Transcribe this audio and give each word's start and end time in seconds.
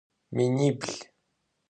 Minibl. 0.35 0.89